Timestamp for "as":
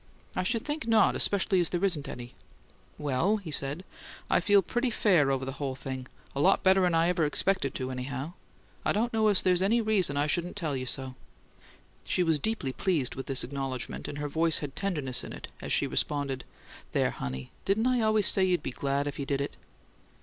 1.59-1.69, 9.27-9.43, 15.61-15.71